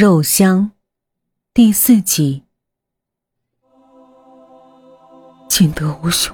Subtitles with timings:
[0.00, 0.70] 肉香
[1.52, 2.44] 第四集。
[5.48, 6.32] 金德无兄，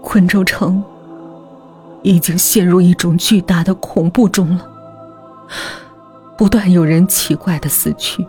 [0.00, 0.80] 昆州城
[2.04, 4.64] 已经陷入一种巨大的恐怖中了，
[6.38, 8.24] 不断有人奇怪的死去，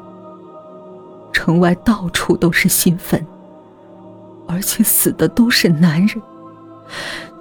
[1.31, 3.23] 城外到处都是新坟，
[4.47, 6.19] 而且死的都是男人，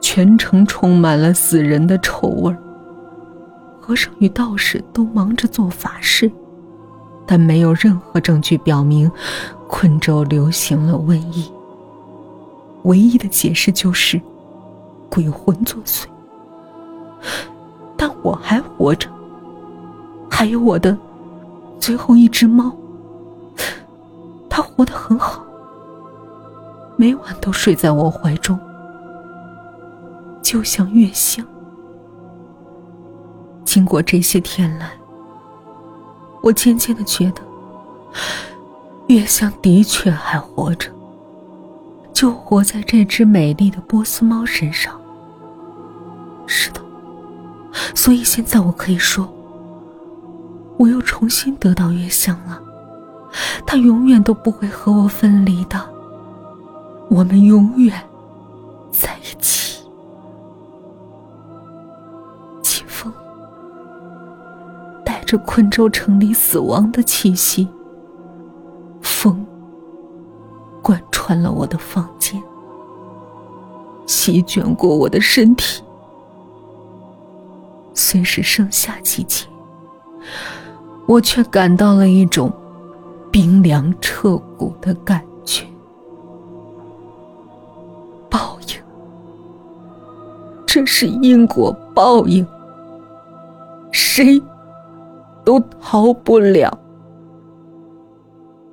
[0.03, 2.63] 全城充满了死人的臭味儿。
[3.87, 6.29] 和尚与道士都忙着做法事，
[7.25, 9.09] 但没有任何证据表明
[9.69, 11.49] 昆州流行了瘟疫。
[12.83, 14.21] 唯一的解释就是
[15.09, 16.05] 鬼魂作祟。
[17.97, 19.09] 但我还活着，
[20.29, 20.99] 还有我的
[21.79, 22.75] 最后一只猫，
[24.51, 25.47] 它活得很好，
[26.97, 28.59] 每晚都睡在我怀中，
[30.43, 31.47] 就像月香。
[33.77, 34.91] 经过这些天来，
[36.43, 37.43] 我渐渐的觉得，
[39.09, 40.91] 月香的确还活着，
[42.11, 44.99] 就活在这只美丽的波斯猫身上。
[46.47, 46.81] 是的，
[47.95, 49.31] 所以现在我可以说，
[50.79, 52.59] 我又重新得到月香了，
[53.67, 55.79] 它永远都不会和我分离的，
[57.11, 58.03] 我们永远
[58.91, 59.56] 在一起。
[65.27, 67.69] 这昆州城里死亡的气息，
[69.03, 69.45] 风
[70.81, 72.41] 贯穿了我的房间，
[74.07, 75.83] 席卷过我的身体。
[77.93, 79.45] 虽是盛夏季节，
[81.09, 82.53] 我却感到了一种
[83.33, 85.67] 冰凉彻骨的感觉。
[88.31, 88.81] 报应，
[90.65, 92.47] 这是因果报应。
[93.91, 94.41] 谁？
[95.47, 96.69] 都逃不了。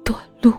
[0.04, 0.52] 短路。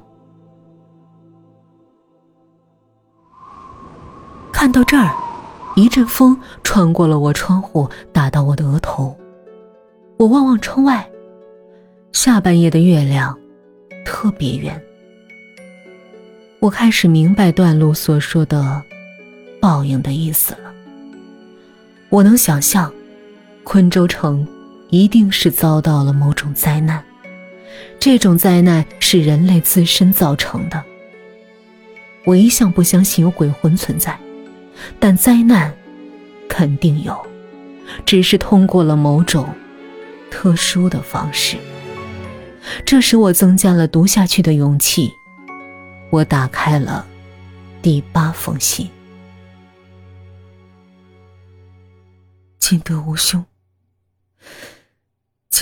[4.53, 5.13] 看到这儿，
[5.75, 9.15] 一阵风穿过了我窗户，打到我的额头。
[10.17, 11.11] 我望望窗外，
[12.13, 13.37] 下半夜的月亮
[14.07, 14.81] 特别圆。
[16.61, 18.81] 我开始明白段路所说的
[19.61, 20.73] 报应的意思了。
[22.09, 22.93] 我能想象，
[23.65, 24.47] 昆州城。
[24.95, 27.05] 一定是遭到了某种灾难，
[27.99, 30.85] 这种灾难是人类自身造成的。
[32.25, 34.17] 我一向不相信有鬼魂存在，
[35.01, 35.75] 但灾难
[36.49, 37.27] 肯定有，
[38.07, 39.53] 只是通过了某种
[40.31, 41.57] 特殊的方式。
[42.87, 45.11] 这使我增加了读下去的勇气。
[46.11, 47.05] 我打开了
[47.83, 48.89] 第八封信。
[52.61, 53.45] 金德无兄。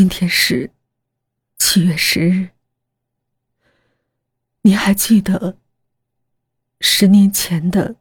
[0.02, 0.68] 今天是
[1.58, 2.48] 七月十日，
[4.62, 5.56] 你还记得
[6.80, 7.94] 十年前的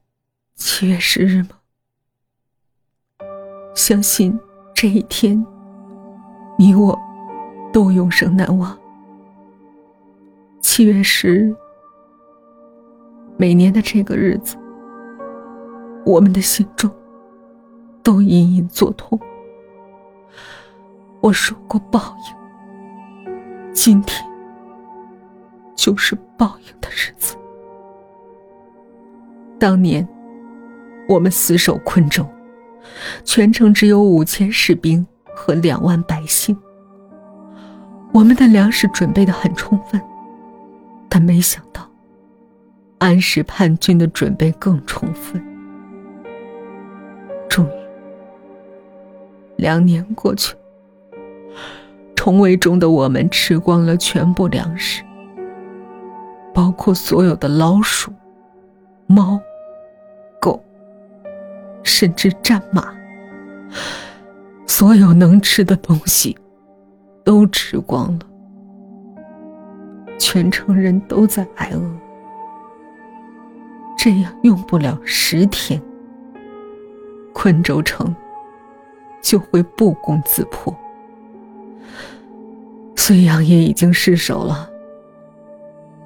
[0.56, 1.59] 七月十日吗？
[3.75, 4.39] 相信
[4.73, 5.45] 这一天，
[6.57, 7.00] 你我
[7.72, 8.75] 都永生难忘。
[10.59, 11.56] 七月十日，
[13.38, 14.57] 每年的这个日子，
[16.03, 16.89] 我们的心中
[18.01, 19.19] 都隐隐作痛。
[21.22, 22.18] 我说过报
[23.26, 24.20] 应，今天
[25.76, 27.38] 就是报应的日子。
[29.60, 30.08] 当年
[31.08, 32.26] 我们死守昆州，
[33.24, 35.06] 全城只有五千士兵
[35.36, 36.58] 和两万百姓，
[38.12, 40.02] 我们的粮食准备的很充分，
[41.08, 41.88] 但没想到
[42.98, 45.40] 安史叛军的准备更充分。
[47.48, 47.72] 终于，
[49.58, 50.56] 两年过去。
[52.16, 55.03] 重围中的我们吃光了全部粮食，
[56.53, 58.12] 包括所有的老鼠、
[59.07, 59.39] 猫、
[60.39, 60.63] 狗，
[61.84, 62.94] 甚至战马，
[64.67, 66.38] 所有能吃的东西
[67.23, 68.19] 都吃光了。
[70.19, 71.81] 全城人都在挨饿，
[73.97, 75.81] 这样用不了十天，
[77.33, 78.15] 昆州城
[79.24, 80.71] 就会不攻自破。
[83.12, 84.69] 睢阳也已经失守了。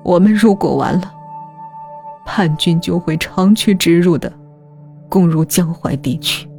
[0.03, 1.13] 我们如果完了，
[2.25, 4.31] 叛军就会长驱直入的
[5.07, 6.49] 攻入江淮地区，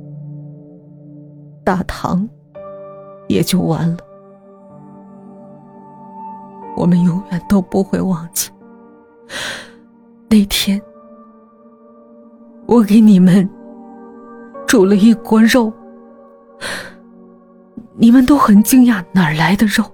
[1.65, 2.29] 大唐
[3.27, 3.97] 也就完了。
[6.77, 8.49] 我们永远都不会忘记
[10.29, 10.81] 那天，
[12.67, 13.49] 我给你们
[14.65, 15.73] 煮了一锅肉，
[17.97, 19.85] 你们都很惊讶哪儿来的肉。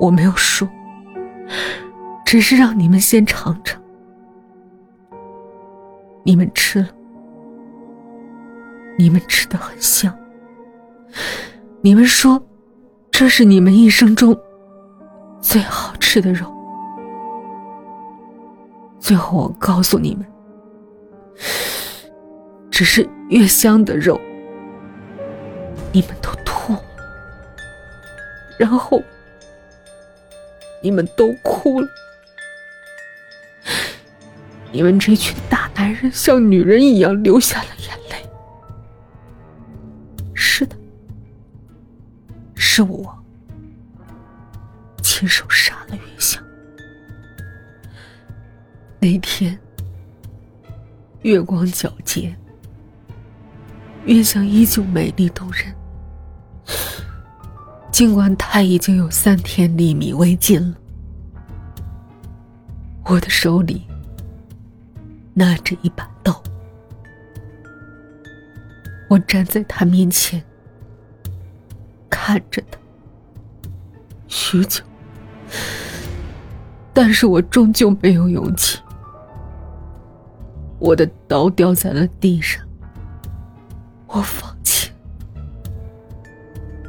[0.00, 0.66] 我没有说，
[2.24, 3.78] 只是让你们先尝尝。
[6.24, 6.88] 你们吃了，
[8.96, 10.12] 你们吃的很香。
[11.82, 12.42] 你们说，
[13.10, 14.34] 这是你们一生中
[15.38, 16.50] 最好吃的肉。
[18.98, 20.26] 最后，我告诉你们，
[22.70, 24.18] 只是越香的肉，
[25.92, 26.80] 你们都吐了，
[28.58, 29.02] 然后
[30.82, 31.88] 你们都哭了。
[34.72, 38.24] 你们这群大男人像女人一样流下了眼泪。
[40.32, 40.76] 是的，
[42.54, 43.18] 是我
[45.02, 46.42] 亲手杀了月香。
[49.00, 49.58] 那天，
[51.22, 52.36] 月光皎洁，
[54.04, 55.74] 月香依旧美丽动人。
[57.92, 60.76] 尽管他已经有三天粒米未进了，
[63.04, 63.86] 我的手里
[65.34, 66.42] 拿着一把刀，
[69.08, 70.42] 我站在他面前，
[72.08, 72.78] 看着他
[74.28, 74.82] 许久，
[76.94, 78.78] 但是我终究没有勇气。
[80.78, 82.66] 我的刀掉在了地上，
[84.06, 84.49] 我放，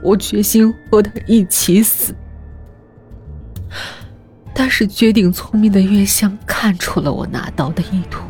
[0.04, 2.16] 我决心和他一起死。
[4.54, 8.22] 但是绝顶聪明的月香看出了我拿刀的意图，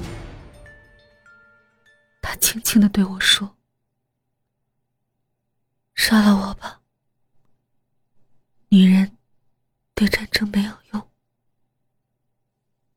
[2.22, 3.58] 他轻轻的对我说
[5.96, 6.80] ：“杀了我吧，
[8.70, 9.18] 女人
[9.96, 11.10] 对战争没有用，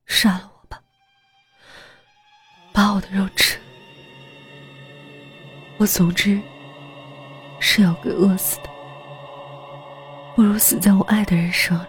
[0.05, 0.81] 杀了我吧。”
[2.73, 3.59] 把我的肉吃，
[5.79, 6.41] 我总之
[7.67, 8.69] 是要给饿死的，
[10.37, 11.87] 不如死在我爱的人手里，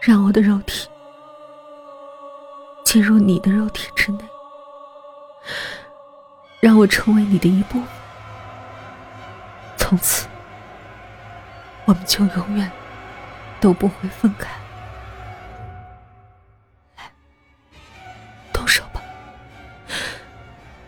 [0.00, 0.88] 让我的肉体
[2.86, 4.24] 进入你的肉体之内，
[6.58, 7.88] 让我成为你的一部分，
[9.76, 10.26] 从此
[11.84, 12.72] 我们就永远
[13.60, 14.48] 都不会分开。
[18.54, 19.02] 动手吧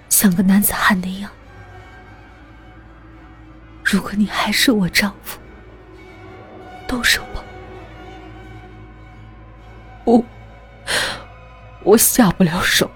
[0.09, 1.31] 像个男子汉那样，
[3.91, 5.41] 如果你还是我丈夫，
[6.87, 7.43] 动手吧。
[10.05, 10.23] 不，
[11.85, 12.91] 我下不了手。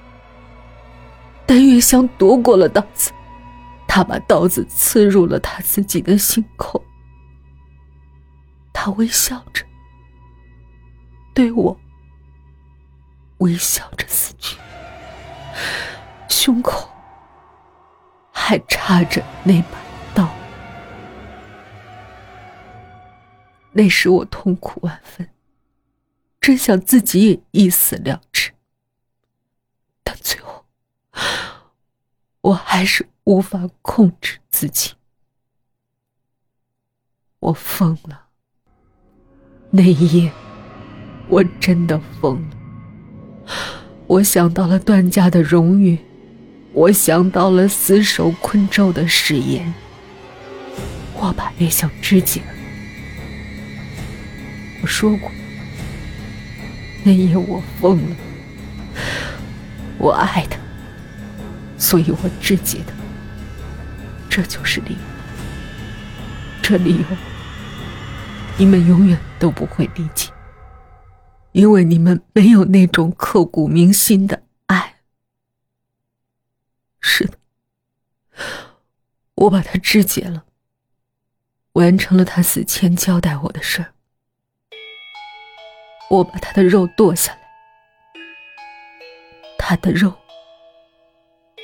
[1.46, 3.10] 但月香夺过了刀子，
[3.88, 6.84] 他把刀子刺入了他自己的心口。
[8.70, 9.64] 他微笑着，
[11.32, 11.74] 对我
[13.38, 14.58] 微笑着死去，
[16.28, 16.86] 胸口。
[18.30, 19.78] 还插着那把
[23.72, 25.28] 那时我痛苦万分，
[26.40, 28.52] 真想自己也一死了之。
[30.02, 30.64] 但最后，
[32.42, 34.92] 我还是无法控制自己，
[37.38, 38.26] 我疯了。
[39.70, 40.32] 那一夜，
[41.28, 42.56] 我真的疯了。
[44.06, 45.98] 我想到了段家的荣誉。
[46.74, 49.74] 我想到了死守昆州的誓言，
[51.14, 52.51] 我把月香肢解了。
[54.82, 55.30] 我说过，
[57.04, 58.16] 那夜我疯了，
[59.96, 60.58] 我爱他，
[61.78, 62.92] 所以我肢解他。
[64.28, 64.98] 这就是理由，
[66.62, 67.04] 这理由
[68.56, 70.32] 你们永远都不会理解，
[71.52, 74.96] 因为你们没有那种刻骨铭心的爱。
[76.98, 77.38] 是的，
[79.36, 80.44] 我把他肢解了，
[81.74, 83.92] 完成了他死前交代我的事儿。
[86.10, 87.38] 我把他的肉剁下来，
[89.58, 90.12] 他的肉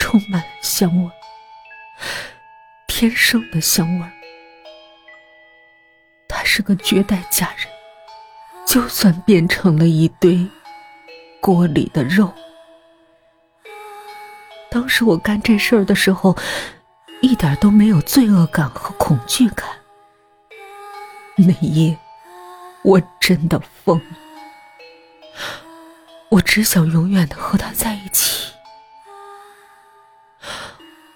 [0.00, 1.10] 充满了香味，
[2.86, 4.06] 天生的香味。
[6.28, 7.66] 他是个绝代佳人，
[8.66, 10.46] 就算变成了一堆
[11.40, 12.32] 锅里的肉。
[14.70, 16.36] 当时我干这事儿的时候，
[17.20, 19.68] 一点都没有罪恶感和恐惧感。
[21.36, 21.96] 那夜，
[22.82, 24.16] 我真的疯了，
[26.30, 28.52] 我只想永远的和他在一起。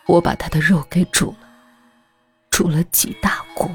[0.07, 1.49] 我把他的肉给煮了，
[2.51, 3.71] 煮了几大锅，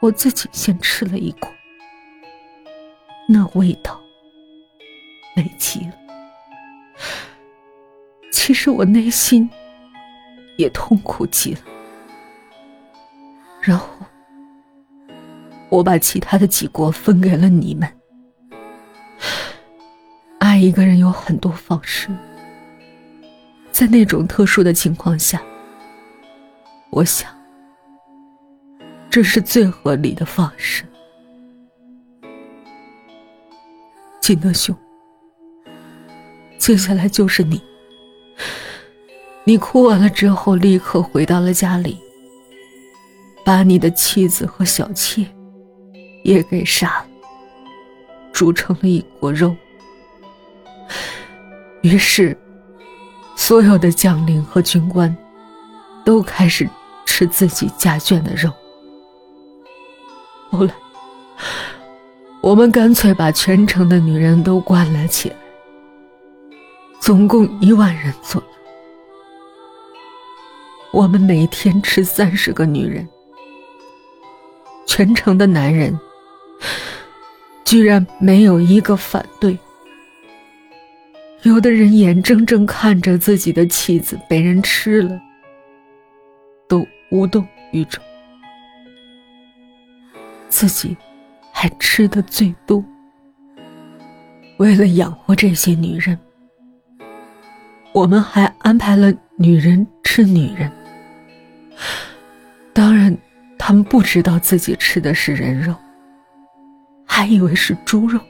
[0.00, 1.48] 我自己先吃了一锅，
[3.28, 4.00] 那味道
[5.36, 5.92] 美极了。
[8.32, 9.48] 其实我内心
[10.56, 11.60] 也痛苦极了，
[13.60, 13.86] 然后
[15.68, 17.99] 我把其他的几锅分给了你们。
[20.60, 22.08] 一个人有很多方式，
[23.72, 25.42] 在那种特殊的情况下，
[26.90, 27.30] 我想
[29.08, 30.84] 这是最合理的方式。
[34.20, 34.76] 金德兄，
[36.58, 37.60] 接下来就是你。
[39.44, 41.98] 你哭完了之后，立刻回到了家里，
[43.44, 45.26] 把你的妻子和小妾
[46.22, 47.06] 也给杀了，
[48.30, 49.56] 煮成了一锅肉。
[51.82, 52.36] 于是，
[53.36, 55.16] 所有的将领和军官
[56.04, 56.68] 都开始
[57.06, 58.50] 吃自己家眷的肉。
[60.50, 60.74] 后来，
[62.42, 65.36] 我们干脆把全城的女人都关了起来，
[67.00, 68.48] 总共一万人左右。
[70.92, 73.08] 我们每天吃三十个女人，
[74.86, 75.98] 全城的男人
[77.64, 79.56] 居然没有一个反对。
[81.42, 85.18] 有的人眼睁睁看着自己的妻子被人吃了，
[86.68, 88.02] 都无动于衷，
[90.50, 90.94] 自己
[91.50, 92.84] 还吃的最多。
[94.58, 96.18] 为了养活这些女人，
[97.94, 100.70] 我们还安排了女人吃女人。
[102.74, 103.16] 当然，
[103.58, 105.74] 他们不知道自己吃的是人肉，
[107.06, 108.20] 还以为是猪肉。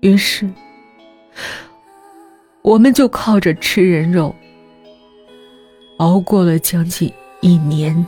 [0.00, 0.50] 于是。
[2.62, 4.32] 我们就靠着吃人肉，
[5.98, 8.06] 熬过了将近一年。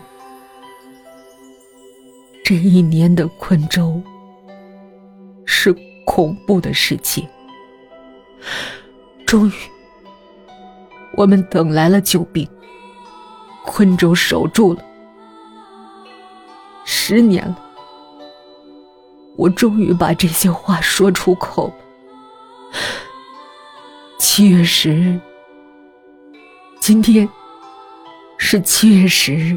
[2.44, 4.00] 这一年的昆州
[5.44, 5.74] 是
[6.06, 7.26] 恐怖的事情。
[9.26, 9.52] 终于，
[11.16, 12.48] 我们等来了救兵，
[13.64, 14.84] 昆州守住了。
[16.84, 17.58] 十年了，
[19.36, 21.72] 我终于把这些话说出口。
[24.36, 25.20] 七月十日，
[26.80, 27.28] 今天
[28.36, 29.56] 是七月十日。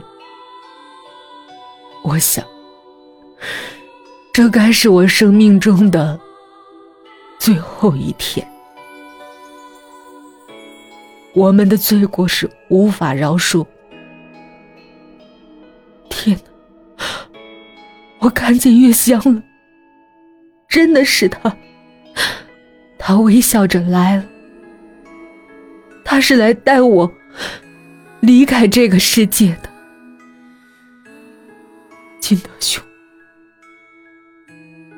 [2.04, 2.46] 我想，
[4.32, 6.20] 这该是我生命中的
[7.40, 8.48] 最后一天。
[11.34, 13.66] 我们的罪过是无法饶恕。
[16.08, 16.40] 天
[16.96, 17.04] 哪！
[18.20, 19.42] 我看见月香了，
[20.70, 21.58] 真的是他，
[23.00, 24.24] 他微笑着来了。
[26.18, 27.14] 他是来带我
[28.22, 29.70] 离开这个世界的，
[32.20, 32.84] 金德兄。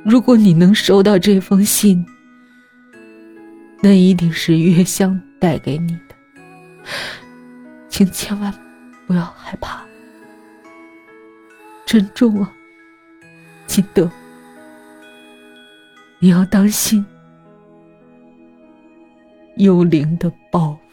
[0.05, 2.05] 如果你能收到这封信，
[3.81, 6.15] 那一定是月香带给你的，
[7.89, 8.53] 请千万
[9.05, 9.83] 不要害怕，
[11.85, 12.49] 珍重啊，
[13.67, 14.09] 金德，
[16.19, 17.05] 你要当心
[19.57, 20.88] 幽灵的报复。